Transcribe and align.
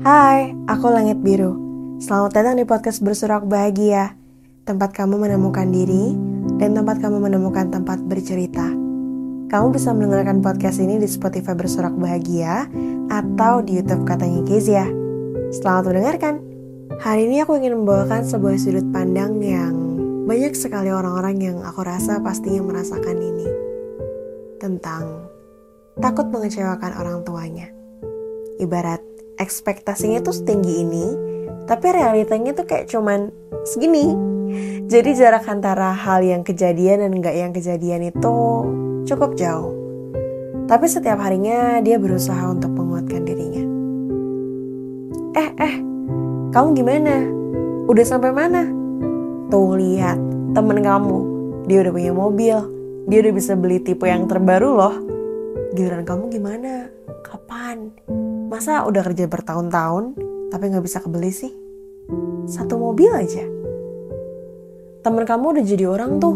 Hai, 0.00 0.56
aku 0.64 0.88
Langit 0.88 1.20
Biru. 1.20 1.60
Selamat 2.00 2.32
datang 2.32 2.56
di 2.56 2.64
podcast 2.64 3.04
Bersurak 3.04 3.44
Bahagia, 3.44 4.16
tempat 4.64 4.96
kamu 4.96 5.20
menemukan 5.28 5.68
diri 5.68 6.16
dan 6.56 6.72
tempat 6.72 7.04
kamu 7.04 7.20
menemukan 7.20 7.68
tempat 7.68 8.00
bercerita. 8.08 8.64
Kamu 9.52 9.66
bisa 9.68 9.92
mendengarkan 9.92 10.40
podcast 10.40 10.80
ini 10.80 10.96
di 10.96 11.04
Spotify 11.04 11.52
Bersurak 11.52 11.92
Bahagia 12.00 12.64
atau 13.12 13.60
di 13.60 13.76
YouTube 13.76 14.08
katanya 14.08 14.40
Kezia. 14.48 14.88
Selamat 15.52 15.92
mendengarkan. 15.92 16.40
Hari 16.96 17.28
ini 17.28 17.44
aku 17.44 17.60
ingin 17.60 17.84
membawakan 17.84 18.24
sebuah 18.24 18.56
sudut 18.56 18.88
pandang 18.96 19.36
yang 19.44 19.76
banyak 20.24 20.56
sekali 20.56 20.88
orang-orang 20.88 21.36
yang 21.44 21.56
aku 21.60 21.84
rasa 21.84 22.24
pastinya 22.24 22.64
merasakan 22.64 23.20
ini. 23.20 23.48
Tentang 24.56 25.28
takut 26.00 26.24
mengecewakan 26.32 26.96
orang 26.96 27.20
tuanya. 27.20 27.68
Ibarat 28.56 29.09
ekspektasinya 29.40 30.20
tuh 30.20 30.36
setinggi 30.36 30.74
ini, 30.84 31.06
tapi 31.64 31.86
realitanya 31.90 32.52
tuh 32.52 32.68
kayak 32.68 32.92
cuman 32.92 33.32
segini. 33.64 34.12
Jadi 34.90 35.14
jarak 35.14 35.46
antara 35.46 35.94
hal 35.94 36.20
yang 36.26 36.42
kejadian 36.42 37.06
dan 37.06 37.10
enggak 37.14 37.34
yang 37.38 37.54
kejadian 37.54 38.10
itu 38.10 38.36
cukup 39.08 39.38
jauh. 39.38 39.72
Tapi 40.66 40.86
setiap 40.86 41.18
harinya 41.18 41.82
dia 41.82 41.98
berusaha 41.98 42.46
untuk 42.50 42.70
menguatkan 42.74 43.22
dirinya. 43.26 43.64
Eh, 45.38 45.50
eh, 45.62 45.74
kamu 46.50 46.68
gimana? 46.74 47.14
Udah 47.86 48.04
sampai 48.06 48.34
mana? 48.34 48.66
Tuh 49.50 49.74
lihat, 49.78 50.18
temen 50.54 50.82
kamu, 50.82 51.18
dia 51.66 51.86
udah 51.86 51.92
punya 51.94 52.12
mobil, 52.14 52.56
dia 53.06 53.18
udah 53.22 53.34
bisa 53.34 53.54
beli 53.54 53.82
tipe 53.82 54.06
yang 54.06 54.26
terbaru 54.26 54.70
loh. 54.74 54.94
Giliran 55.74 56.02
kamu 56.02 56.34
gimana? 56.34 56.90
Kapan? 57.22 57.94
Masa 58.50 58.82
udah 58.82 59.06
kerja 59.06 59.30
bertahun-tahun 59.30 60.18
tapi 60.50 60.74
nggak 60.74 60.82
bisa 60.82 60.98
kebeli 60.98 61.30
sih? 61.30 61.54
Satu 62.50 62.82
mobil 62.82 63.06
aja. 63.14 63.46
Temen 65.06 65.22
kamu 65.22 65.54
udah 65.54 65.62
jadi 65.62 65.86
orang 65.86 66.18
tuh. 66.18 66.34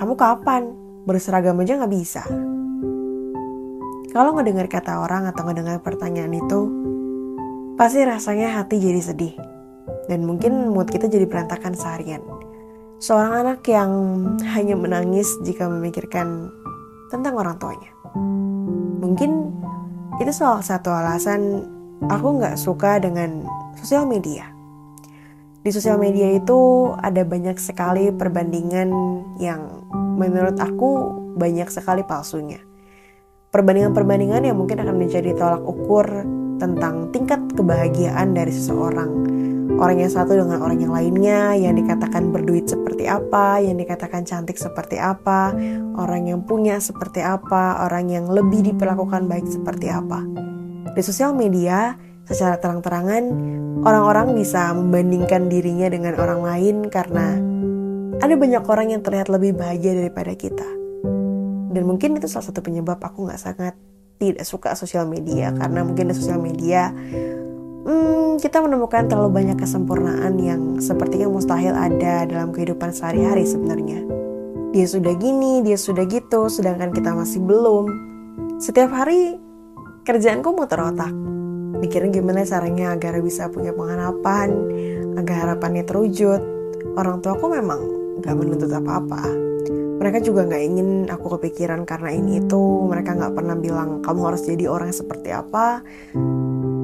Kamu 0.00 0.16
kapan? 0.16 0.72
Berseragam 1.04 1.60
aja 1.60 1.76
nggak 1.76 1.92
bisa. 1.92 2.24
Kalau 4.08 4.32
ngedengar 4.32 4.72
kata 4.72 5.04
orang 5.04 5.28
atau 5.28 5.44
ngedengar 5.44 5.84
pertanyaan 5.84 6.32
itu, 6.32 6.60
pasti 7.76 8.00
rasanya 8.00 8.64
hati 8.64 8.80
jadi 8.80 9.04
sedih. 9.04 9.36
Dan 10.08 10.24
mungkin 10.24 10.72
mood 10.72 10.88
kita 10.88 11.12
jadi 11.12 11.28
berantakan 11.28 11.76
seharian. 11.76 12.24
Seorang 13.04 13.44
anak 13.44 13.60
yang 13.68 13.92
hanya 14.56 14.80
menangis 14.80 15.28
jika 15.44 15.68
memikirkan 15.68 16.48
tentang 17.12 17.36
orang 17.36 17.60
tuanya. 17.60 17.92
Mungkin 19.04 19.60
itu 20.20 20.36
salah 20.36 20.60
satu 20.60 20.92
alasan 20.92 21.64
aku 22.04 22.36
nggak 22.36 22.60
suka 22.60 23.00
dengan 23.00 23.48
sosial 23.80 24.04
media. 24.04 24.52
Di 25.64 25.72
sosial 25.72 25.96
media 25.96 26.36
itu 26.36 26.92
ada 27.00 27.24
banyak 27.24 27.56
sekali 27.56 28.12
perbandingan 28.12 28.92
yang 29.40 29.84
menurut 30.20 30.60
aku 30.60 31.16
banyak 31.40 31.68
sekali 31.72 32.04
palsunya. 32.04 32.60
Perbandingan-perbandingan 33.48 34.44
yang 34.44 34.60
mungkin 34.60 34.84
akan 34.84 34.96
menjadi 35.00 35.32
tolak 35.34 35.64
ukur 35.64 36.06
tentang 36.60 37.08
tingkat 37.16 37.40
kebahagiaan 37.56 38.36
dari 38.36 38.52
seseorang 38.52 39.10
orang 39.80 39.96
yang 39.96 40.12
satu 40.12 40.36
dengan 40.36 40.60
orang 40.60 40.78
yang 40.78 40.92
lainnya, 40.92 41.56
yang 41.56 41.72
dikatakan 41.72 42.28
berduit 42.28 42.68
seperti 42.68 43.08
apa, 43.08 43.64
yang 43.64 43.80
dikatakan 43.80 44.28
cantik 44.28 44.60
seperti 44.60 45.00
apa, 45.00 45.56
orang 45.96 46.28
yang 46.28 46.44
punya 46.44 46.76
seperti 46.76 47.24
apa, 47.24 47.80
orang 47.88 48.12
yang 48.12 48.28
lebih 48.28 48.60
diperlakukan 48.60 49.24
baik 49.24 49.48
seperti 49.48 49.88
apa. 49.88 50.20
Di 50.92 51.00
sosial 51.00 51.32
media, 51.32 51.96
secara 52.28 52.60
terang-terangan, 52.60 53.24
orang-orang 53.82 54.36
bisa 54.36 54.68
membandingkan 54.76 55.48
dirinya 55.48 55.88
dengan 55.88 56.14
orang 56.20 56.44
lain 56.44 56.76
karena 56.92 57.40
ada 58.20 58.36
banyak 58.36 58.62
orang 58.68 58.92
yang 58.92 59.00
terlihat 59.00 59.32
lebih 59.32 59.56
bahagia 59.56 59.96
daripada 59.96 60.36
kita. 60.36 60.68
Dan 61.72 61.88
mungkin 61.88 62.20
itu 62.20 62.28
salah 62.28 62.52
satu 62.52 62.60
penyebab 62.60 63.00
aku 63.00 63.32
gak 63.32 63.40
sangat 63.40 63.74
tidak 64.20 64.44
suka 64.44 64.76
sosial 64.76 65.08
media 65.08 65.48
karena 65.56 65.80
mungkin 65.80 66.12
di 66.12 66.14
sosial 66.14 66.36
media 66.36 66.92
hmm, 67.90 68.38
kita 68.38 68.62
menemukan 68.62 69.10
terlalu 69.10 69.42
banyak 69.42 69.58
kesempurnaan 69.58 70.38
yang 70.38 70.78
sepertinya 70.78 71.26
mustahil 71.26 71.74
ada 71.74 72.24
dalam 72.24 72.54
kehidupan 72.54 72.94
sehari-hari 72.94 73.42
sebenarnya. 73.42 74.06
Dia 74.70 74.86
sudah 74.86 75.14
gini, 75.18 75.66
dia 75.66 75.74
sudah 75.74 76.06
gitu, 76.06 76.46
sedangkan 76.46 76.94
kita 76.94 77.10
masih 77.10 77.42
belum. 77.42 77.90
Setiap 78.62 78.94
hari 78.94 79.34
kerjaanku 80.06 80.54
muter 80.54 80.78
otak. 80.78 81.10
Mikirin 81.80 82.14
gimana 82.14 82.46
caranya 82.46 82.94
agar 82.94 83.18
bisa 83.18 83.50
punya 83.50 83.74
pengharapan, 83.74 84.52
agar 85.18 85.36
harapannya 85.48 85.82
terwujud. 85.82 86.38
Orang 86.94 87.18
tua 87.24 87.34
aku 87.34 87.50
memang 87.50 87.80
gak 88.22 88.36
menuntut 88.36 88.70
apa-apa. 88.70 89.26
Mereka 90.00 90.22
juga 90.22 90.46
gak 90.48 90.62
ingin 90.64 90.88
aku 91.10 91.40
kepikiran 91.40 91.82
karena 91.88 92.14
ini 92.14 92.44
itu. 92.44 92.62
Mereka 92.86 93.16
gak 93.16 93.34
pernah 93.34 93.56
bilang 93.58 94.04
kamu 94.04 94.20
harus 94.32 94.46
jadi 94.46 94.70
orang 94.70 94.94
seperti 94.94 95.32
apa 95.34 95.82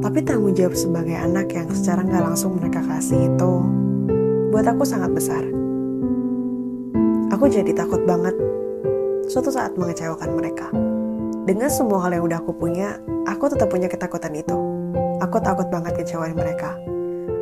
tapi 0.06 0.22
tanggung 0.22 0.54
jawab 0.54 0.78
sebagai 0.78 1.18
anak 1.18 1.50
yang 1.50 1.66
secara 1.74 2.06
nggak 2.06 2.22
langsung 2.30 2.54
mereka 2.54 2.78
kasih 2.78 3.26
itu 3.26 3.52
buat 4.54 4.62
aku 4.62 4.86
sangat 4.86 5.10
besar. 5.10 5.42
Aku 7.34 7.50
jadi 7.50 7.74
takut 7.74 8.06
banget 8.06 8.38
suatu 9.26 9.50
saat 9.50 9.74
mengecewakan 9.74 10.30
mereka. 10.38 10.70
Dengan 11.42 11.66
semua 11.66 12.06
hal 12.06 12.14
yang 12.14 12.22
udah 12.22 12.38
aku 12.38 12.54
punya, 12.54 13.02
aku 13.26 13.50
tetap 13.50 13.66
punya 13.66 13.90
ketakutan 13.90 14.30
itu. 14.30 14.54
Aku 15.26 15.42
takut 15.42 15.66
banget 15.74 15.98
kecewain 15.98 16.38
mereka. 16.38 16.78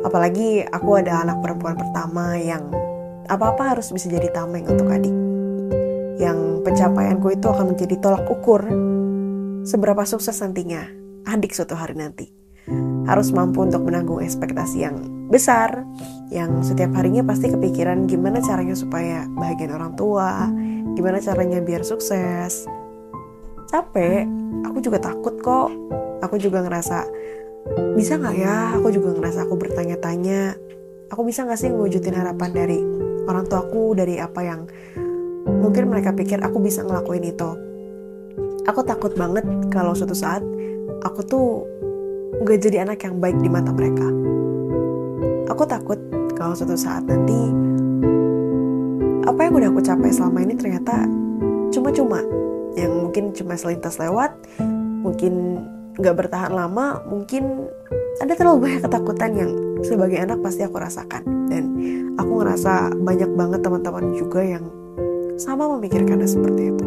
Apalagi 0.01 0.65
aku 0.65 0.97
ada 0.97 1.21
anak 1.21 1.45
perempuan 1.45 1.77
pertama 1.77 2.33
yang 2.33 2.65
apa-apa 3.29 3.77
harus 3.77 3.93
bisa 3.93 4.09
jadi 4.09 4.33
tameng 4.33 4.65
untuk 4.65 4.89
adik. 4.89 5.13
Yang 6.17 6.65
pencapaianku 6.65 7.29
itu 7.29 7.45
akan 7.45 7.77
menjadi 7.77 7.93
tolak 8.01 8.25
ukur 8.25 8.65
seberapa 9.69 10.01
sukses 10.01 10.41
nantinya 10.41 10.81
adik 11.29 11.53
suatu 11.53 11.77
hari 11.77 11.93
nanti 11.93 12.34
harus 13.05 13.29
mampu 13.33 13.65
untuk 13.65 13.85
menanggung 13.85 14.21
ekspektasi 14.21 14.85
yang 14.85 14.97
besar 15.25 15.81
yang 16.29 16.61
setiap 16.61 16.93
harinya 16.93 17.25
pasti 17.25 17.49
kepikiran 17.49 18.05
gimana 18.05 18.41
caranya 18.45 18.77
supaya 18.77 19.25
bahagian 19.33 19.73
orang 19.73 19.97
tua 19.97 20.49
gimana 20.95 21.19
caranya 21.19 21.59
biar 21.59 21.83
sukses. 21.83 22.65
Capek 23.67 24.25
aku 24.63 24.77
juga 24.79 24.97
takut 25.03 25.35
kok. 25.41 25.69
Aku 26.23 26.39
juga 26.41 26.63
ngerasa 26.63 27.05
bisa 27.93 28.15
nggak 28.17 28.35
ya? 28.39 28.79
Aku 28.79 28.89
juga 28.89 29.13
ngerasa 29.13 29.45
aku 29.45 29.59
bertanya-tanya. 29.59 30.55
Aku 31.11 31.21
bisa 31.27 31.45
nggak 31.45 31.59
sih 31.59 31.69
ngewujudin 31.69 32.15
harapan 32.15 32.49
dari 32.55 32.79
orang 33.25 33.45
tuaku 33.45 33.93
dari 33.93 34.17
apa 34.17 34.41
yang 34.41 34.65
mungkin 35.45 35.91
mereka 35.91 36.15
pikir 36.15 36.41
aku 36.41 36.57
bisa 36.63 36.81
ngelakuin 36.81 37.25
itu? 37.25 37.49
Aku 38.65 38.81
takut 38.81 39.13
banget 39.13 39.45
kalau 39.69 39.93
suatu 39.93 40.17
saat 40.17 40.41
aku 41.05 41.21
tuh 41.21 41.47
gak 42.43 42.59
jadi 42.59 42.83
anak 42.83 42.99
yang 43.05 43.21
baik 43.21 43.37
di 43.39 43.47
mata 43.47 43.71
mereka. 43.71 44.07
Aku 45.47 45.63
takut 45.63 45.99
kalau 46.35 46.51
suatu 46.51 46.75
saat 46.75 47.07
nanti 47.07 47.53
apa 49.25 49.39
yang 49.47 49.53
udah 49.55 49.69
aku 49.71 49.81
capai 49.81 50.11
selama 50.11 50.43
ini 50.43 50.53
ternyata 50.59 51.07
cuma-cuma 51.71 52.21
yang 52.75 52.91
mungkin 52.91 53.31
cuma 53.31 53.55
selintas 53.55 53.95
lewat, 53.95 54.35
mungkin 54.99 55.63
gak 55.95 56.15
bertahan 56.19 56.51
lama, 56.51 56.99
mungkin 57.07 57.71
ada 58.19 58.35
terlalu 58.35 58.67
banyak 58.67 58.81
ketakutan 58.83 59.31
yang 59.35 59.51
sebagai 59.83 60.19
anak 60.19 60.39
pasti 60.43 60.63
aku 60.63 60.75
rasakan 60.79 61.23
dan 61.47 61.63
aku 62.19 62.31
ngerasa 62.43 62.95
banyak 62.99 63.31
banget 63.35 63.59
teman-teman 63.63 64.11
juga 64.15 64.43
yang 64.43 64.65
sama 65.35 65.67
memikirkannya 65.75 66.27
seperti 66.27 66.71
itu. 66.71 66.85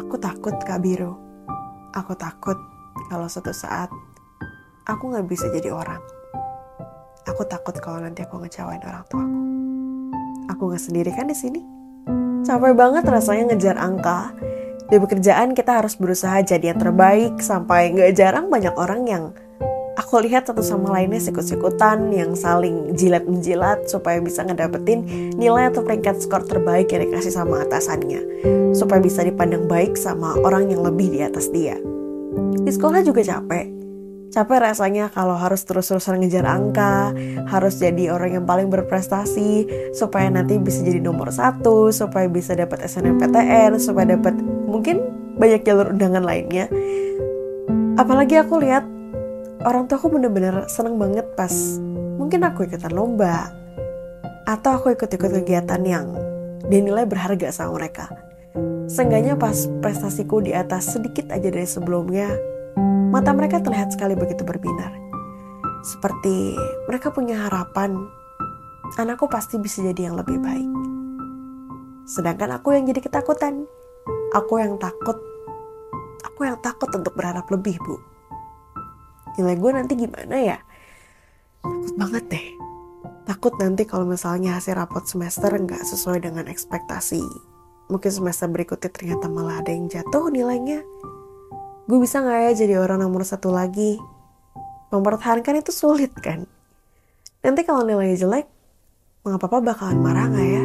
Aku 0.00 0.16
takut 0.20 0.56
Kak 0.64 0.80
Biro. 0.84 1.16
Aku 1.96 2.12
takut 2.12 2.60
kalau 3.06 3.30
suatu 3.30 3.54
saat 3.54 3.90
aku 4.86 5.14
nggak 5.14 5.26
bisa 5.26 5.46
jadi 5.50 5.70
orang. 5.70 6.02
Aku 7.26 7.42
takut 7.46 7.74
kalau 7.82 8.02
nanti 8.02 8.22
aku 8.22 8.38
ngecewain 8.38 8.82
orang 8.86 9.02
tuaku. 9.10 9.42
Aku 10.54 10.62
nggak 10.70 10.82
sendiri 10.82 11.10
kan 11.10 11.26
di 11.26 11.34
sini. 11.34 11.60
Capek 12.46 12.78
banget 12.78 13.02
rasanya 13.02 13.50
ngejar 13.50 13.76
angka. 13.78 14.30
Di 14.86 15.02
pekerjaan 15.02 15.50
kita 15.50 15.82
harus 15.82 15.98
berusaha 15.98 16.38
jadi 16.46 16.70
yang 16.70 16.78
terbaik 16.78 17.42
sampai 17.42 17.90
nggak 17.90 18.14
jarang 18.14 18.46
banyak 18.46 18.70
orang 18.78 19.02
yang 19.10 19.24
aku 19.98 20.22
lihat 20.22 20.46
satu 20.46 20.62
sama 20.62 20.94
lainnya 20.94 21.18
sikut-sikutan 21.18 22.14
yang 22.14 22.38
saling 22.38 22.94
jilat 22.94 23.26
menjilat 23.26 23.90
supaya 23.90 24.22
bisa 24.22 24.46
ngedapetin 24.46 25.02
nilai 25.34 25.74
atau 25.74 25.82
peringkat 25.82 26.22
skor 26.22 26.46
terbaik 26.46 26.94
yang 26.94 27.10
dikasih 27.10 27.34
sama 27.34 27.66
atasannya 27.66 28.22
supaya 28.70 29.02
bisa 29.02 29.26
dipandang 29.26 29.66
baik 29.66 29.98
sama 29.98 30.38
orang 30.46 30.70
yang 30.70 30.86
lebih 30.86 31.10
di 31.10 31.26
atas 31.26 31.50
dia. 31.50 31.74
Di 32.66 32.74
sekolah 32.74 33.06
juga 33.06 33.22
capek. 33.22 33.70
Capek 34.34 34.58
rasanya 34.58 35.06
kalau 35.14 35.38
harus 35.38 35.62
terus-terusan 35.62 36.18
ngejar 36.18 36.50
angka, 36.50 37.14
harus 37.46 37.78
jadi 37.78 38.10
orang 38.10 38.42
yang 38.42 38.44
paling 38.44 38.66
berprestasi, 38.74 39.70
supaya 39.94 40.26
nanti 40.34 40.58
bisa 40.58 40.82
jadi 40.82 40.98
nomor 40.98 41.30
satu, 41.30 41.94
supaya 41.94 42.26
bisa 42.26 42.58
dapat 42.58 42.82
SNMPTN, 42.90 43.78
supaya 43.78 44.18
dapat 44.18 44.34
mungkin 44.66 44.98
banyak 45.38 45.62
jalur 45.62 45.94
undangan 45.94 46.26
lainnya. 46.26 46.66
Apalagi 47.96 48.34
aku 48.42 48.58
lihat 48.60 48.82
orang 49.62 49.86
tua 49.86 50.02
aku 50.02 50.10
bener-bener 50.10 50.66
seneng 50.66 50.98
banget 50.98 51.24
pas 51.38 51.54
mungkin 52.18 52.44
aku 52.44 52.66
ikutan 52.66 52.92
lomba 52.92 53.54
atau 54.44 54.76
aku 54.76 54.92
ikut-ikut 54.92 55.30
kegiatan 55.42 55.80
yang 55.86 56.12
dinilai 56.66 57.06
berharga 57.06 57.54
sama 57.54 57.78
mereka. 57.78 58.10
Seenggaknya 58.86 59.34
pas 59.38 59.66
prestasiku 59.82 60.44
di 60.44 60.52
atas 60.52 60.94
sedikit 60.94 61.32
aja 61.34 61.48
dari 61.50 61.66
sebelumnya, 61.66 62.30
mata 63.16 63.32
mereka 63.32 63.64
terlihat 63.64 63.96
sekali 63.96 64.12
begitu 64.12 64.44
berbinar. 64.44 64.92
Seperti 65.80 66.52
mereka 66.84 67.08
punya 67.08 67.48
harapan, 67.48 67.96
anakku 69.00 69.24
pasti 69.32 69.56
bisa 69.56 69.80
jadi 69.80 70.12
yang 70.12 70.20
lebih 70.20 70.36
baik. 70.36 70.68
Sedangkan 72.04 72.60
aku 72.60 72.76
yang 72.76 72.84
jadi 72.84 73.00
ketakutan. 73.00 73.64
Aku 74.36 74.60
yang 74.60 74.76
takut. 74.76 75.16
Aku 76.28 76.44
yang 76.44 76.60
takut 76.60 76.92
untuk 76.92 77.16
berharap 77.16 77.48
lebih, 77.48 77.80
Bu. 77.80 77.96
Nilai 79.40 79.56
gue 79.56 79.70
nanti 79.72 79.96
gimana 79.96 80.36
ya? 80.36 80.58
Takut 81.64 81.94
banget 81.96 82.24
deh. 82.28 82.46
Takut 83.24 83.56
nanti 83.56 83.88
kalau 83.88 84.04
misalnya 84.04 84.60
hasil 84.60 84.76
rapot 84.76 85.08
semester 85.08 85.48
nggak 85.56 85.88
sesuai 85.88 86.20
dengan 86.20 86.44
ekspektasi. 86.52 87.24
Mungkin 87.88 88.10
semester 88.12 88.44
berikutnya 88.52 88.92
ternyata 88.92 89.26
malah 89.32 89.64
ada 89.64 89.72
yang 89.72 89.88
jatuh 89.88 90.28
nilainya. 90.28 90.84
Gue 91.86 91.98
bisa 92.02 92.18
nggak 92.18 92.38
ya 92.50 92.52
jadi 92.66 92.74
orang 92.82 92.98
nomor 92.98 93.22
satu 93.22 93.54
lagi? 93.54 93.98
Mempertahankan 94.90 95.62
itu 95.62 95.70
sulit 95.70 96.10
kan? 96.18 96.46
Nanti 97.46 97.62
kalau 97.62 97.86
nilainya 97.86 98.18
jelek, 98.26 98.46
mengapa 99.22 99.46
papa 99.46 99.62
bakalan 99.62 100.02
marah 100.02 100.26
nggak 100.30 100.48
ya? 100.50 100.64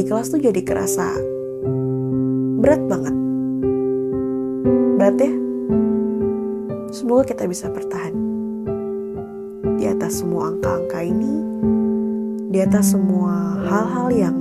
di 0.00 0.08
kelas 0.08 0.32
tuh 0.32 0.40
jadi 0.40 0.64
kerasa 0.64 1.12
berat 2.56 2.80
banget. 2.88 3.12
Berat 4.96 5.16
ya? 5.20 5.32
Semoga 6.88 7.28
kita 7.28 7.44
bisa 7.44 7.68
bertahan. 7.68 8.16
Di 9.76 9.84
atas 9.84 10.24
semua 10.24 10.56
angka-angka 10.56 11.04
ini, 11.04 11.34
di 12.48 12.58
atas 12.64 12.96
semua 12.96 13.60
hal-hal 13.68 14.08
yang 14.08 14.36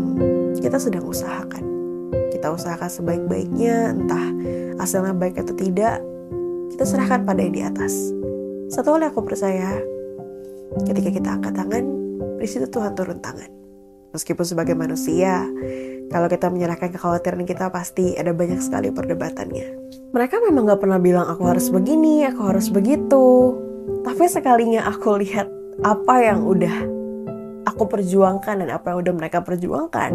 kita 0.64 0.80
sedang 0.80 1.04
usahakan. 1.04 1.69
Kita 2.40 2.56
usahakan 2.56 2.88
sebaik-baiknya, 2.88 4.00
entah 4.00 4.26
hasilnya 4.80 5.12
baik 5.12 5.44
atau 5.44 5.52
tidak, 5.60 6.00
kita 6.72 6.88
serahkan 6.88 7.28
pada 7.28 7.44
yang 7.44 7.52
di 7.52 7.60
atas. 7.68 7.92
Satu 8.72 8.96
hal 8.96 9.04
yang 9.04 9.12
aku 9.12 9.28
percaya, 9.28 9.76
ketika 10.88 11.12
kita 11.12 11.36
angkat 11.36 11.52
tangan, 11.52 11.84
di 12.40 12.48
situ 12.48 12.64
Tuhan 12.72 12.96
turun 12.96 13.20
tangan. 13.20 13.52
Meskipun 14.16 14.48
sebagai 14.48 14.72
manusia, 14.72 15.44
kalau 16.08 16.32
kita 16.32 16.48
menyerahkan 16.48 16.96
kekhawatiran 16.96 17.44
kita 17.44 17.68
pasti 17.76 18.16
ada 18.16 18.32
banyak 18.32 18.64
sekali 18.64 18.88
perdebatannya. 18.88 19.92
Mereka 20.16 20.40
memang 20.48 20.72
gak 20.72 20.80
pernah 20.80 20.96
bilang 20.96 21.28
aku 21.28 21.44
harus 21.44 21.68
begini, 21.68 22.24
aku 22.24 22.56
harus 22.56 22.72
begitu. 22.72 23.52
Tapi 24.08 24.32
sekalinya 24.32 24.88
aku 24.88 25.20
lihat 25.20 25.52
apa 25.84 26.16
yang 26.24 26.48
udah 26.48 26.88
aku 27.70 27.86
perjuangkan 27.86 28.66
dan 28.66 28.70
apa 28.74 28.96
yang 28.96 29.06
udah 29.06 29.14
mereka 29.14 29.46
perjuangkan. 29.46 30.12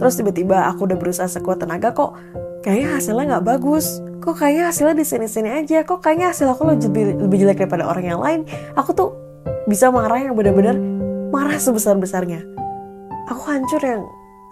Terus 0.00 0.14
tiba-tiba 0.18 0.66
aku 0.70 0.90
udah 0.90 0.98
berusaha 0.98 1.30
sekuat 1.30 1.62
tenaga 1.62 1.94
kok 1.94 2.18
kayaknya 2.66 2.98
hasilnya 2.98 3.24
nggak 3.38 3.46
bagus. 3.46 4.02
Kok 4.24 4.34
kayaknya 4.40 4.72
hasilnya 4.72 4.96
di 4.96 5.06
sini-sini 5.06 5.50
aja. 5.52 5.84
Kok 5.84 6.00
kayaknya 6.00 6.32
hasil 6.32 6.48
aku 6.48 6.64
lebih, 6.68 7.20
lebih 7.20 7.36
jelek 7.44 7.64
daripada 7.64 7.84
orang 7.86 8.04
yang 8.04 8.20
lain. 8.20 8.40
Aku 8.74 8.96
tuh 8.96 9.12
bisa 9.68 9.92
marah 9.92 10.20
yang 10.20 10.32
benar-benar 10.36 10.76
marah 11.32 11.56
sebesar-besarnya 11.56 12.54
aku 13.28 13.42
hancur 13.48 13.80
yang 13.80 14.02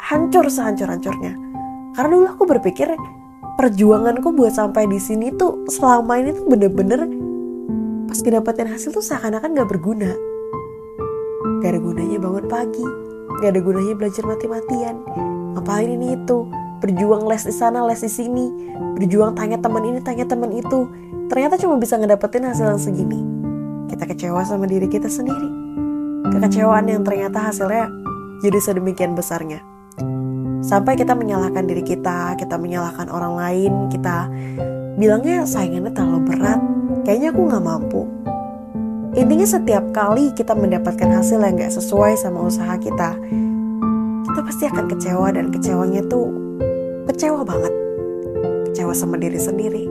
hancur 0.00 0.44
sehancur-hancurnya. 0.48 1.36
Karena 1.92 2.08
dulu 2.08 2.26
aku 2.28 2.44
berpikir 2.48 2.88
perjuanganku 3.60 4.32
buat 4.32 4.56
sampai 4.56 4.88
di 4.88 4.96
sini 4.96 5.28
tuh 5.36 5.68
selama 5.68 6.16
ini 6.24 6.32
tuh 6.32 6.46
bener-bener 6.48 7.04
pas 8.08 8.18
kedapetin 8.20 8.68
hasil 8.68 8.96
tuh 8.96 9.04
seakan-akan 9.04 9.52
gak 9.56 9.68
berguna. 9.68 10.12
Gak 11.60 11.76
ada 11.76 11.80
gunanya 11.80 12.18
bangun 12.18 12.46
pagi, 12.48 12.86
gak 13.44 13.50
ada 13.54 13.60
gunanya 13.60 13.94
belajar 13.94 14.24
mati-matian. 14.24 14.96
Ngapain 15.56 15.88
ini 15.88 16.16
itu? 16.16 16.48
Berjuang 16.82 17.28
les 17.30 17.46
di 17.46 17.54
sana, 17.54 17.86
les 17.86 18.00
di 18.02 18.10
sini. 18.10 18.74
Berjuang 18.98 19.38
tanya 19.38 19.60
teman 19.60 19.86
ini, 19.86 20.02
tanya 20.02 20.26
teman 20.26 20.50
itu. 20.50 20.90
Ternyata 21.30 21.56
cuma 21.60 21.78
bisa 21.78 21.96
ngedapetin 21.96 22.44
hasil 22.44 22.66
yang 22.74 22.82
segini. 22.82 23.20
Kita 23.88 24.04
kecewa 24.08 24.42
sama 24.42 24.66
diri 24.66 24.88
kita 24.88 25.06
sendiri. 25.06 25.48
Kekecewaan 26.32 26.88
yang 26.88 27.04
ternyata 27.04 27.52
hasilnya 27.52 27.92
jadi 28.42 28.58
sedemikian 28.58 29.14
besarnya. 29.14 29.62
Sampai 30.62 30.94
kita 30.94 31.12
menyalahkan 31.18 31.66
diri 31.66 31.82
kita, 31.82 32.38
kita 32.38 32.54
menyalahkan 32.54 33.10
orang 33.10 33.34
lain, 33.34 33.72
kita 33.90 34.30
bilangnya 34.94 35.42
saingannya 35.42 35.90
terlalu 35.90 36.20
berat, 36.30 36.60
kayaknya 37.02 37.34
aku 37.34 37.50
gak 37.50 37.64
mampu. 37.66 38.02
Intinya 39.12 39.44
setiap 39.44 39.84
kali 39.92 40.30
kita 40.32 40.54
mendapatkan 40.54 41.10
hasil 41.10 41.42
yang 41.42 41.58
gak 41.58 41.74
sesuai 41.74 42.14
sama 42.16 42.46
usaha 42.46 42.78
kita, 42.78 43.18
kita 44.32 44.48
pasti 44.48 44.64
akan 44.64 44.88
kecewa 44.88 45.28
dan 45.28 45.52
kecewanya 45.52 46.00
tuh 46.08 46.32
kecewa 47.04 47.44
banget. 47.44 47.68
Kecewa 48.72 48.96
sama 48.96 49.20
diri 49.20 49.36
sendiri. 49.36 49.84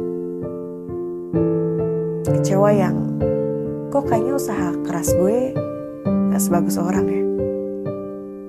Kecewa 2.25 2.73
yang 2.73 3.21
kok 3.93 4.09
kayaknya 4.09 4.33
usaha 4.33 4.73
keras 4.81 5.13
gue 5.13 5.53
gak 6.33 6.41
sebagus 6.41 6.81
orang 6.81 7.05
ya. 7.05 7.23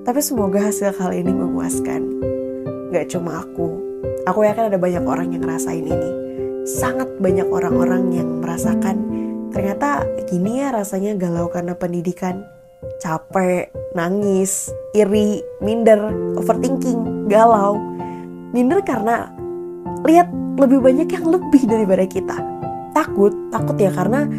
Tapi 0.09 0.17
semoga 0.17 0.65
hasil 0.65 0.97
kali 0.97 1.21
ini 1.21 1.29
memuaskan. 1.29 2.01
Gak 2.89 3.13
cuma 3.13 3.45
aku. 3.45 3.77
Aku 4.25 4.41
yakin 4.41 4.73
ada 4.73 4.81
banyak 4.81 5.05
orang 5.05 5.29
yang 5.29 5.45
ngerasain 5.45 5.85
ini. 5.85 6.09
Sangat 6.65 7.21
banyak 7.21 7.45
orang-orang 7.45 8.09
yang 8.09 8.41
merasakan 8.41 8.97
ternyata 9.53 10.09
gini 10.25 10.57
ya 10.57 10.73
rasanya 10.73 11.13
galau 11.21 11.53
karena 11.53 11.77
pendidikan. 11.77 12.49
Capek, 12.99 13.69
nangis, 13.93 14.71
iri, 14.95 15.43
minder, 15.59 15.99
overthinking, 16.39 17.27
galau. 17.27 17.79
Minder 18.53 18.79
karena 18.85 19.31
lihat 20.05 20.29
lebih 20.59 20.79
banyak 20.79 21.09
yang 21.09 21.25
lebih 21.27 21.63
daripada 21.65 22.05
kita. 22.05 22.37
Takut, 22.93 23.33
takut 23.49 23.75
ya 23.75 23.89
karena 23.89 24.29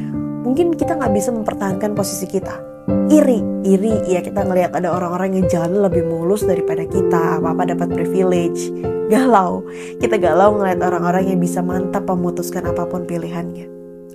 mungkin 0.44 0.76
kita 0.76 0.94
nggak 0.94 1.12
bisa 1.16 1.32
mempertahankan 1.32 1.96
posisi 1.96 2.28
kita 2.28 2.74
iri 3.08 3.40
iri 3.64 3.96
ya 4.04 4.20
kita 4.20 4.44
ngelihat 4.44 4.76
ada 4.76 4.92
orang-orang 4.92 5.40
yang 5.40 5.46
jalan 5.48 5.80
lebih 5.80 6.04
mulus 6.04 6.44
daripada 6.44 6.84
kita 6.84 7.40
apa 7.40 7.56
apa 7.56 7.62
dapat 7.72 7.88
privilege 7.96 8.68
galau 9.08 9.64
kita 10.04 10.20
galau 10.20 10.60
ngeliat 10.60 10.84
orang-orang 10.84 11.32
yang 11.32 11.40
bisa 11.40 11.64
mantap 11.64 12.04
memutuskan 12.04 12.68
apa 12.68 12.84
pun 12.84 13.08
pilihannya 13.08 13.68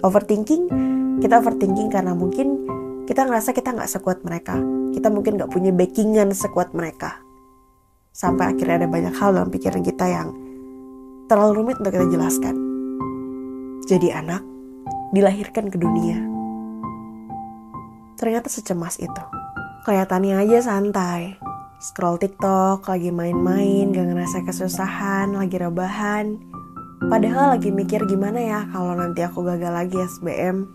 overthinking 0.05 0.69
kita 1.17 1.41
overthinking 1.41 1.89
karena 1.89 2.13
mungkin 2.13 2.69
kita 3.09 3.25
ngerasa 3.25 3.57
kita 3.57 3.73
nggak 3.73 3.89
sekuat 3.89 4.21
mereka 4.21 4.61
kita 4.93 5.09
mungkin 5.09 5.41
nggak 5.41 5.49
punya 5.49 5.73
backingan 5.73 6.29
sekuat 6.29 6.77
mereka 6.77 7.17
sampai 8.13 8.53
akhirnya 8.53 8.85
ada 8.85 8.89
banyak 8.89 9.13
hal 9.17 9.33
dalam 9.33 9.49
pikiran 9.49 9.81
kita 9.81 10.05
yang 10.05 10.29
terlalu 11.25 11.65
rumit 11.65 11.81
untuk 11.81 11.97
kita 11.97 12.05
jelaskan 12.13 12.53
jadi 13.89 14.21
anak 14.21 14.45
dilahirkan 15.09 15.73
ke 15.73 15.81
dunia 15.81 16.29
ternyata 18.19 18.51
secemas 18.51 18.99
itu. 18.99 19.23
Kelihatannya 19.87 20.43
aja 20.43 20.59
santai. 20.59 21.39
Scroll 21.79 22.19
TikTok, 22.19 22.83
lagi 22.91 23.15
main-main, 23.15 23.95
gak 23.95 24.11
ngerasa 24.11 24.43
kesusahan, 24.43 25.31
lagi 25.31 25.55
rebahan. 25.55 26.35
Padahal 27.07 27.55
lagi 27.55 27.71
mikir 27.71 28.03
gimana 28.03 28.43
ya 28.43 28.67
kalau 28.75 28.91
nanti 28.99 29.23
aku 29.23 29.47
gagal 29.47 29.71
lagi 29.71 29.95
SBM. 29.95 30.67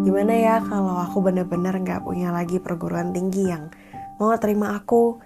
Gimana 0.00 0.32
ya 0.32 0.54
kalau 0.64 0.96
aku 1.00 1.20
bener-bener 1.20 1.76
gak 1.84 2.04
punya 2.04 2.32
lagi 2.32 2.56
perguruan 2.58 3.12
tinggi 3.12 3.50
yang 3.50 3.68
mau 4.16 4.32
terima 4.40 4.76
aku. 4.76 5.20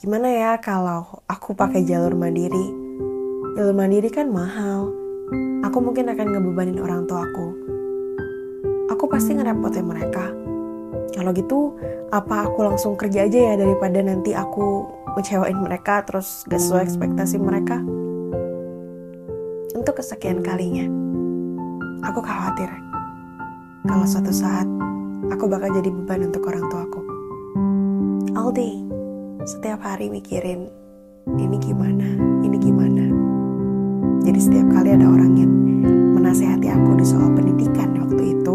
Gimana 0.00 0.32
ya 0.32 0.52
kalau 0.62 1.22
aku 1.28 1.52
pakai 1.52 1.84
jalur 1.84 2.16
mandiri. 2.16 2.66
Jalur 3.58 3.74
mandiri 3.76 4.08
kan 4.08 4.30
mahal. 4.30 4.90
Aku 5.66 5.78
mungkin 5.84 6.08
akan 6.08 6.26
ngebebanin 6.30 6.80
orang 6.80 7.04
tua 7.04 7.26
aku. 7.26 7.46
Aku 8.90 9.04
pasti 9.06 9.36
ngerepotin 9.36 9.86
mereka 9.86 10.40
kalau 11.14 11.36
gitu 11.36 11.74
apa 12.10 12.48
aku 12.48 12.64
langsung 12.64 12.94
kerja 12.94 13.26
aja 13.26 13.52
ya 13.52 13.54
daripada 13.58 14.00
nanti 14.02 14.34
aku 14.34 14.86
ngecewain 15.18 15.58
mereka 15.58 16.02
terus 16.06 16.46
gak 16.46 16.62
sesuai 16.62 16.86
ekspektasi 16.86 17.36
mereka 17.38 17.82
untuk 19.74 20.00
kesekian 20.00 20.42
kalinya 20.42 20.86
aku 22.06 22.22
khawatir 22.22 22.70
kalau 23.86 24.04
suatu 24.04 24.32
saat 24.32 24.66
aku 25.32 25.48
bakal 25.48 25.70
jadi 25.80 25.88
beban 25.88 26.28
untuk 26.28 26.48
orang 26.48 26.64
tuaku 26.68 27.00
all 28.36 28.50
day 28.52 28.80
setiap 29.46 29.80
hari 29.80 30.10
mikirin 30.10 30.68
ini 31.38 31.56
gimana 31.62 32.08
ini 32.42 32.56
gimana 32.60 33.04
jadi 34.26 34.40
setiap 34.40 34.66
kali 34.72 34.96
ada 34.96 35.06
orang 35.08 35.32
yang 35.38 35.52
menasehati 36.18 36.68
aku 36.68 37.00
di 37.00 37.04
soal 37.08 37.32
pendidikan 37.32 37.96
waktu 37.96 38.36
itu 38.36 38.54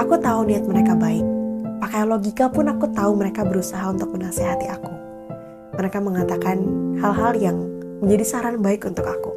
aku 0.00 0.14
tahu 0.18 0.48
niat 0.48 0.66
mereka 0.66 0.98
baik 0.98 1.40
pakai 1.80 2.06
logika 2.06 2.46
pun 2.52 2.68
aku 2.70 2.86
tahu 2.92 3.16
mereka 3.16 3.42
berusaha 3.42 3.82
untuk 3.90 4.14
menasehati 4.14 4.68
aku. 4.68 4.94
Mereka 5.80 5.98
mengatakan 5.98 6.60
hal-hal 7.00 7.32
yang 7.40 7.56
menjadi 8.04 8.24
saran 8.36 8.60
baik 8.60 8.84
untuk 8.84 9.08
aku. 9.08 9.32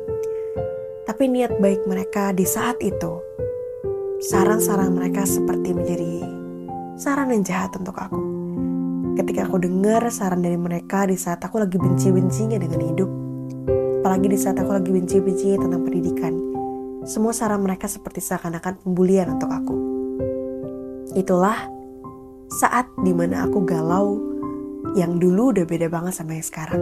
Tapi 1.08 1.32
niat 1.32 1.58
baik 1.64 1.88
mereka 1.88 2.36
di 2.36 2.44
saat 2.44 2.78
itu 2.84 3.33
saran-saran 4.24 4.96
mereka 4.96 5.28
seperti 5.28 5.76
menjadi 5.76 6.24
saran 6.96 7.36
yang 7.36 7.44
jahat 7.44 7.76
untuk 7.76 8.00
aku. 8.00 8.24
Ketika 9.20 9.52
aku 9.52 9.60
dengar 9.60 10.00
saran 10.08 10.40
dari 10.40 10.56
mereka 10.56 11.04
di 11.04 11.20
saat 11.20 11.44
aku 11.44 11.60
lagi 11.60 11.76
benci-bencinya 11.76 12.56
dengan 12.56 12.80
hidup, 12.80 13.12
apalagi 14.00 14.32
di 14.32 14.40
saat 14.40 14.56
aku 14.64 14.72
lagi 14.72 14.96
benci-bencinya 14.96 15.68
tentang 15.68 15.84
pendidikan, 15.84 16.34
semua 17.04 17.36
saran 17.36 17.68
mereka 17.68 17.92
seperti 17.92 18.24
seakan-akan 18.24 18.80
pembulian 18.80 19.36
untuk 19.36 19.52
aku. 19.52 19.76
Itulah 21.20 21.68
saat 22.48 22.88
di 23.04 23.12
mana 23.12 23.44
aku 23.44 23.60
galau 23.68 24.24
yang 24.96 25.20
dulu 25.20 25.52
udah 25.52 25.68
beda 25.68 25.92
banget 25.92 26.16
sama 26.16 26.40
yang 26.40 26.48
sekarang. 26.48 26.82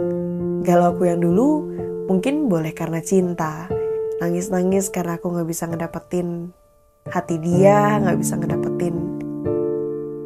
Galau 0.62 0.94
aku 0.94 1.10
yang 1.10 1.18
dulu 1.18 1.74
mungkin 2.06 2.46
boleh 2.46 2.70
karena 2.70 3.02
cinta, 3.02 3.66
nangis-nangis 4.22 4.94
karena 4.94 5.18
aku 5.18 5.34
gak 5.34 5.48
bisa 5.50 5.66
ngedapetin 5.66 6.54
hati 7.10 7.40
dia, 7.42 7.98
gak 7.98 8.18
bisa 8.20 8.38
ngedapetin 8.38 9.22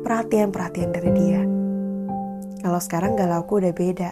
perhatian-perhatian 0.07 0.91
dari 0.95 1.11
dia. 1.19 1.43
Kalau 2.63 2.79
sekarang 2.79 3.19
galau 3.19 3.43
aku 3.43 3.59
udah 3.59 3.75
beda. 3.75 4.11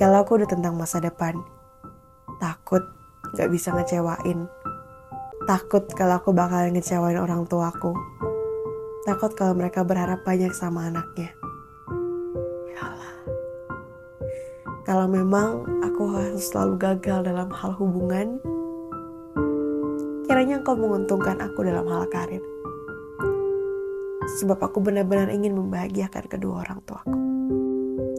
Galau 0.00 0.24
aku 0.24 0.40
udah 0.40 0.48
tentang 0.48 0.80
masa 0.80 0.96
depan. 0.96 1.36
Takut 2.40 2.80
gak 3.36 3.52
bisa 3.52 3.76
ngecewain. 3.76 4.48
Takut 5.44 5.84
kalau 5.92 6.16
aku 6.16 6.32
bakal 6.32 6.72
ngecewain 6.72 7.20
orang 7.20 7.44
tuaku. 7.44 7.92
Takut 9.04 9.36
kalau 9.36 9.52
mereka 9.52 9.84
berharap 9.84 10.24
banyak 10.24 10.56
sama 10.56 10.88
anaknya. 10.88 11.36
Yalah. 12.72 13.16
Kalau 14.88 15.04
memang 15.04 15.68
aku 15.84 16.16
harus 16.16 16.48
selalu 16.48 16.80
gagal 16.80 17.28
dalam 17.28 17.52
hal 17.52 17.76
hubungan, 17.76 18.40
kiranya 20.24 20.60
engkau 20.60 20.76
menguntungkan 20.76 21.40
aku 21.44 21.64
dalam 21.64 21.84
hal 21.88 22.08
karir. 22.08 22.42
Sebab 24.40 24.56
aku 24.56 24.80
benar-benar 24.80 25.28
ingin 25.28 25.52
membahagiakan 25.52 26.24
kedua 26.26 26.64
orang 26.64 26.80
tuaku. 26.88 27.12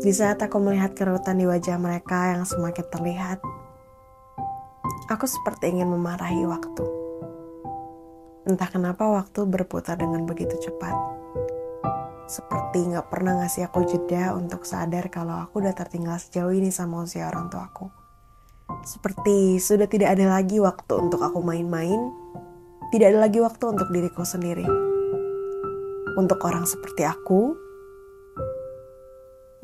Di 0.05 0.13
saat 0.13 0.37
aku 0.37 0.61
melihat 0.61 0.93
kerutan 0.93 1.41
di 1.41 1.49
wajah 1.49 1.81
mereka 1.81 2.37
yang 2.37 2.45
semakin 2.45 2.85
terlihat, 2.93 3.41
aku 5.09 5.25
seperti 5.25 5.73
ingin 5.73 5.89
memarahi 5.89 6.45
waktu. 6.45 6.85
Entah 8.45 8.69
kenapa 8.69 9.09
waktu 9.09 9.49
berputar 9.49 9.97
dengan 9.97 10.29
begitu 10.29 10.53
cepat. 10.61 10.93
Seperti 12.29 12.85
gak 12.93 13.09
pernah 13.09 13.41
ngasih 13.41 13.65
aku 13.65 13.85
jeda 13.89 14.37
untuk 14.37 14.65
sadar 14.69 15.09
kalau 15.09 15.41
aku 15.41 15.61
udah 15.61 15.73
tertinggal 15.73 16.21
sejauh 16.21 16.53
ini 16.53 16.69
sama 16.69 17.01
usia 17.01 17.25
orang 17.25 17.49
tuaku. 17.49 18.04
Seperti 18.85 19.57
sudah 19.57 19.89
tidak 19.89 20.13
ada 20.13 20.29
lagi 20.29 20.61
waktu 20.61 20.93
untuk 20.93 21.25
aku 21.25 21.41
main-main, 21.41 22.13
tidak 22.93 23.17
ada 23.17 23.25
lagi 23.25 23.41
waktu 23.41 23.65
untuk 23.73 23.89
diriku 23.89 24.21
sendiri. 24.21 24.61
Untuk 26.13 26.37
orang 26.45 26.69
seperti 26.69 27.01
aku, 27.01 27.57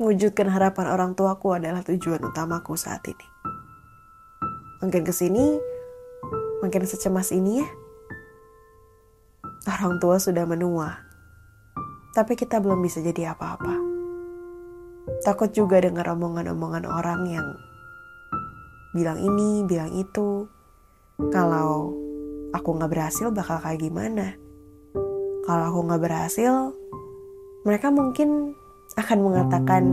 mewujudkan 0.02 0.50
harapan 0.50 0.90
orang 0.90 1.14
tuaku 1.14 1.54
adalah 1.54 1.86
tujuan 1.86 2.18
utamaku 2.18 2.74
saat 2.74 3.06
ini. 3.06 3.26
Mungkin 4.82 5.06
ke 5.06 5.14
sini, 5.14 5.54
makin 6.58 6.82
secemas 6.82 7.30
ini 7.30 7.62
ya. 7.62 7.68
Orang 9.70 10.02
tua 10.02 10.18
sudah 10.18 10.42
menua, 10.42 10.98
tapi 12.18 12.34
kita 12.34 12.58
belum 12.58 12.82
bisa 12.82 12.98
jadi 12.98 13.38
apa-apa. 13.38 13.78
Takut 15.22 15.54
juga 15.54 15.78
dengar 15.78 16.10
omongan-omongan 16.10 16.90
orang 16.90 17.22
yang 17.30 17.46
bilang 18.92 19.16
ini, 19.16 19.64
bilang 19.64 19.92
itu. 19.96 20.44
Kalau 21.32 21.96
aku 22.52 22.68
nggak 22.76 22.92
berhasil 22.92 23.32
bakal 23.32 23.56
kayak 23.60 23.80
gimana? 23.80 24.36
Kalau 25.48 25.64
aku 25.72 25.80
nggak 25.88 26.02
berhasil, 26.04 26.76
mereka 27.64 27.88
mungkin 27.88 28.52
akan 29.00 29.18
mengatakan 29.24 29.84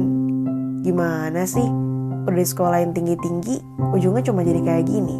gimana 0.84 1.48
sih? 1.48 1.66
Udah 2.28 2.36
di 2.36 2.46
sekolah 2.46 2.84
yang 2.84 2.92
tinggi-tinggi, 2.92 3.64
ujungnya 3.96 4.22
cuma 4.28 4.44
jadi 4.44 4.62
kayak 4.62 4.86
gini. 4.86 5.18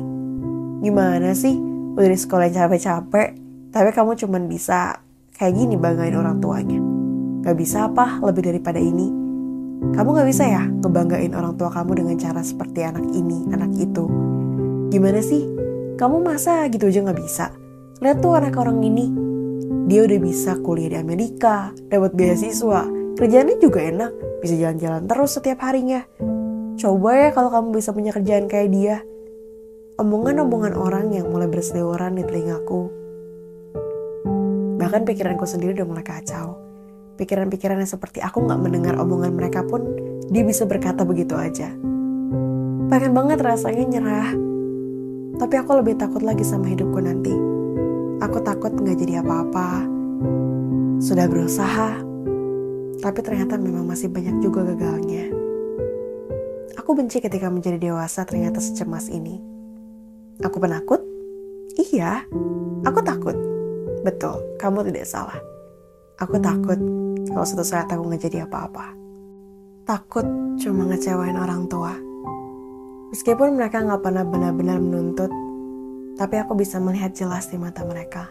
Gimana 0.84 1.32
sih? 1.32 1.56
Udah 1.96 2.10
di 2.12 2.20
sekolah 2.20 2.52
yang 2.52 2.68
capek-capek, 2.68 3.28
tapi 3.72 3.90
kamu 3.96 4.12
cuma 4.20 4.38
bisa 4.44 5.00
kayak 5.40 5.56
gini 5.56 5.80
banggain 5.80 6.20
orang 6.20 6.44
tuanya. 6.44 6.80
Gak 7.48 7.56
bisa 7.56 7.88
apa 7.88 8.20
lebih 8.20 8.52
daripada 8.52 8.78
ini? 8.78 9.29
Kamu 9.80 10.12
gak 10.12 10.28
bisa 10.28 10.44
ya 10.44 10.68
ngebanggain 10.68 11.32
orang 11.32 11.56
tua 11.56 11.72
kamu 11.72 12.04
dengan 12.04 12.16
cara 12.20 12.44
seperti 12.44 12.84
anak 12.84 13.08
ini, 13.16 13.48
anak 13.56 13.72
itu. 13.80 14.12
Gimana 14.92 15.24
sih? 15.24 15.48
Kamu 15.96 16.20
masa 16.20 16.68
gitu 16.68 16.92
aja 16.92 17.00
gak 17.08 17.20
bisa? 17.20 17.56
Lihat 18.04 18.20
tuh 18.20 18.36
anak 18.36 18.60
orang 18.60 18.84
ini. 18.84 19.08
Dia 19.88 20.04
udah 20.04 20.20
bisa 20.20 20.60
kuliah 20.60 20.92
di 20.92 20.98
Amerika, 21.00 21.72
dapat 21.88 22.12
beasiswa, 22.12 22.86
kerjaannya 23.16 23.56
juga 23.64 23.80
enak, 23.88 24.12
bisa 24.44 24.60
jalan-jalan 24.60 25.04
terus 25.08 25.32
setiap 25.40 25.64
harinya. 25.64 26.04
Coba 26.76 27.10
ya 27.16 27.30
kalau 27.32 27.48
kamu 27.48 27.80
bisa 27.80 27.96
punya 27.96 28.12
kerjaan 28.12 28.52
kayak 28.52 28.70
dia. 28.76 28.98
Omongan-omongan 29.96 30.76
orang 30.76 31.16
yang 31.16 31.32
mulai 31.32 31.48
berseliweran 31.48 32.20
di 32.20 32.24
telingaku. 32.28 32.92
Bahkan 34.76 35.08
pikiranku 35.08 35.48
sendiri 35.48 35.76
udah 35.80 35.88
mulai 35.88 36.04
kacau 36.04 36.69
pikiran-pikiran 37.20 37.84
yang 37.84 37.92
seperti 37.92 38.24
aku 38.24 38.48
nggak 38.48 38.60
mendengar 38.64 38.96
omongan 38.96 39.36
mereka 39.36 39.68
pun 39.68 39.84
dia 40.32 40.48
bisa 40.48 40.64
berkata 40.64 41.04
begitu 41.04 41.36
aja. 41.36 41.68
Pengen 42.88 43.12
banget 43.12 43.44
rasanya 43.44 43.84
nyerah. 43.86 44.32
Tapi 45.36 45.56
aku 45.60 45.72
lebih 45.84 46.00
takut 46.00 46.24
lagi 46.24 46.48
sama 46.48 46.72
hidupku 46.72 47.00
nanti. 47.04 47.36
Aku 48.24 48.40
takut 48.40 48.72
nggak 48.72 48.98
jadi 49.04 49.20
apa-apa. 49.20 49.84
Sudah 51.00 51.28
berusaha, 51.28 52.00
tapi 53.00 53.20
ternyata 53.24 53.56
memang 53.56 53.88
masih 53.88 54.12
banyak 54.12 54.44
juga 54.44 54.68
gagalnya. 54.68 55.32
Aku 56.76 56.96
benci 56.96 57.24
ketika 57.24 57.48
menjadi 57.48 57.80
dewasa 57.80 58.28
ternyata 58.28 58.60
secemas 58.60 59.08
ini. 59.08 59.40
Aku 60.44 60.60
penakut? 60.60 61.00
Iya, 61.80 62.28
aku 62.84 63.00
takut. 63.04 63.36
Betul, 64.04 64.40
kamu 64.60 64.88
tidak 64.92 65.08
salah. 65.08 65.40
Aku 66.20 66.36
takut 66.44 66.76
kalau 67.30 67.46
suatu 67.46 67.66
saat 67.66 67.88
aku 67.90 68.02
nggak 68.10 68.26
jadi 68.26 68.50
apa-apa. 68.50 68.94
Takut 69.86 70.26
cuma 70.62 70.86
ngecewain 70.90 71.38
orang 71.38 71.66
tua. 71.66 71.94
Meskipun 73.10 73.58
mereka 73.58 73.82
nggak 73.82 74.06
pernah 74.06 74.22
benar-benar 74.22 74.78
menuntut, 74.78 75.34
tapi 76.14 76.38
aku 76.38 76.54
bisa 76.54 76.78
melihat 76.78 77.10
jelas 77.16 77.50
di 77.50 77.58
mata 77.58 77.82
mereka. 77.82 78.30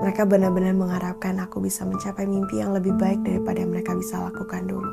Mereka 0.00 0.24
benar-benar 0.24 0.72
mengharapkan 0.76 1.36
aku 1.40 1.60
bisa 1.60 1.84
mencapai 1.84 2.24
mimpi 2.24 2.60
yang 2.60 2.72
lebih 2.72 2.96
baik 2.96 3.20
daripada 3.24 3.60
yang 3.60 3.72
mereka 3.72 3.92
bisa 3.96 4.20
lakukan 4.20 4.64
dulu. 4.64 4.92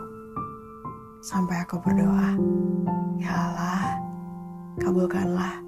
Sampai 1.24 1.64
aku 1.64 1.80
berdoa, 1.84 2.36
Ya 3.20 3.32
Allah, 3.32 3.98
kabulkanlah. 4.80 5.64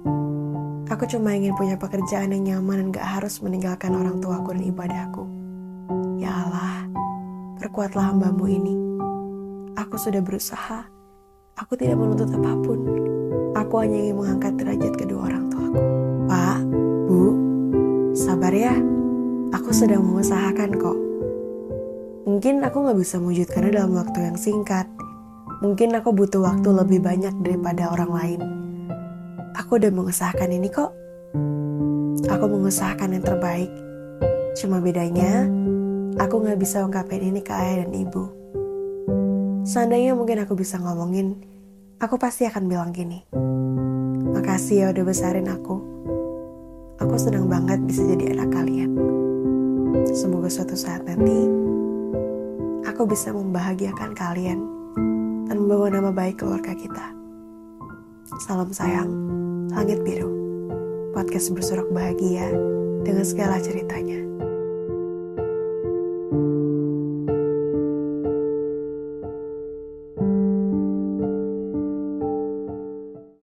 Aku 0.90 1.06
cuma 1.06 1.38
ingin 1.38 1.54
punya 1.54 1.78
pekerjaan 1.78 2.34
yang 2.34 2.42
nyaman 2.58 2.90
dan 2.90 2.98
gak 2.98 3.08
harus 3.20 3.38
meninggalkan 3.38 3.94
orang 3.94 4.18
tuaku 4.18 4.58
dan 4.58 4.64
ibadahku. 4.74 5.22
Perkuatlah 7.70 8.10
hambamu 8.10 8.50
ini. 8.50 8.74
Aku 9.78 9.94
sudah 9.94 10.18
berusaha. 10.18 10.90
Aku 11.54 11.78
tidak 11.78 12.02
menuntut 12.02 12.26
apa 12.34 12.58
pun. 12.66 12.82
Aku 13.54 13.78
hanya 13.78 13.94
ingin 13.94 14.18
mengangkat 14.18 14.58
derajat 14.58 14.98
kedua 14.98 15.30
orang 15.30 15.46
tuaku. 15.54 15.78
Pak, 16.26 16.66
Bu, 17.06 17.22
sabar 18.10 18.50
ya. 18.50 18.74
Aku 19.54 19.70
sedang 19.70 20.02
mengusahakan 20.02 20.82
kok. 20.82 20.98
Mungkin 22.26 22.58
aku 22.66 22.90
gak 22.90 22.98
bisa 22.98 23.22
mewujudkannya 23.22 23.70
dalam 23.70 23.94
waktu 23.94 24.18
yang 24.18 24.34
singkat. 24.34 24.90
Mungkin 25.62 25.94
aku 25.94 26.10
butuh 26.10 26.42
waktu 26.42 26.74
lebih 26.74 27.06
banyak 27.06 27.38
daripada 27.38 27.94
orang 27.94 28.10
lain. 28.10 28.40
Aku 29.54 29.78
udah 29.78 29.94
mengusahakan 29.94 30.50
ini 30.50 30.66
kok. 30.74 30.90
Aku 32.26 32.50
mengusahakan 32.50 33.14
yang 33.14 33.22
terbaik. 33.22 33.70
Cuma 34.58 34.82
bedanya, 34.82 35.46
Aku 36.18 36.42
gak 36.42 36.58
bisa 36.58 36.82
ungkapin 36.82 37.22
ini 37.22 37.44
ke 37.44 37.54
ayah 37.54 37.86
dan 37.86 37.94
ibu. 37.94 38.26
Seandainya 39.62 40.18
mungkin 40.18 40.42
aku 40.42 40.58
bisa 40.58 40.80
ngomongin, 40.82 41.38
aku 42.02 42.18
pasti 42.18 42.48
akan 42.48 42.66
bilang 42.66 42.90
gini. 42.90 43.22
Makasih 44.34 44.76
ya 44.82 44.86
udah 44.90 45.04
besarin 45.06 45.46
aku. 45.46 45.78
Aku 46.98 47.14
senang 47.14 47.46
banget 47.46 47.78
bisa 47.86 48.02
jadi 48.02 48.34
anak 48.34 48.50
kalian. 48.50 48.90
Semoga 50.10 50.50
suatu 50.50 50.74
saat 50.74 51.06
nanti, 51.06 51.46
aku 52.88 53.06
bisa 53.06 53.30
membahagiakan 53.30 54.10
kalian 54.16 54.60
dan 55.46 55.56
membawa 55.62 55.92
nama 55.94 56.10
baik 56.10 56.42
keluarga 56.42 56.74
kita. 56.74 57.06
Salam 58.42 58.74
sayang, 58.74 59.10
Langit 59.70 60.02
Biru. 60.02 60.32
Podcast 61.14 61.50
bersurak 61.54 61.86
bahagia 61.90 62.50
dengan 63.02 63.26
segala 63.26 63.58
ceritanya. 63.58 64.29